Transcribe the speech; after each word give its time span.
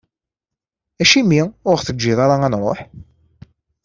Acimi 1.01 1.41
ur 1.69 1.75
ɣ-teǧǧiḍ 1.79 2.19
ara 2.25 2.35
nruḥ? 2.53 2.79